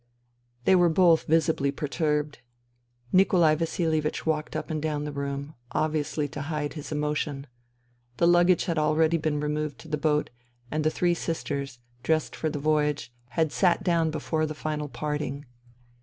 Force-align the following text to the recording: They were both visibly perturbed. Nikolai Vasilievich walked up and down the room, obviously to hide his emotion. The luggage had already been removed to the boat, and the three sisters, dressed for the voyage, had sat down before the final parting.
They 0.65 0.75
were 0.75 0.89
both 0.89 1.27
visibly 1.27 1.69
perturbed. 1.69 2.39
Nikolai 3.13 3.53
Vasilievich 3.53 4.25
walked 4.25 4.55
up 4.55 4.71
and 4.71 4.81
down 4.81 5.03
the 5.03 5.11
room, 5.11 5.53
obviously 5.73 6.27
to 6.29 6.41
hide 6.41 6.73
his 6.73 6.91
emotion. 6.91 7.45
The 8.17 8.25
luggage 8.25 8.65
had 8.65 8.79
already 8.79 9.17
been 9.17 9.39
removed 9.39 9.77
to 9.81 9.87
the 9.87 9.97
boat, 9.99 10.31
and 10.71 10.83
the 10.83 10.89
three 10.89 11.13
sisters, 11.13 11.77
dressed 12.01 12.35
for 12.35 12.49
the 12.49 12.57
voyage, 12.57 13.13
had 13.37 13.51
sat 13.51 13.83
down 13.83 14.09
before 14.09 14.47
the 14.47 14.55
final 14.55 14.89
parting. 14.89 15.45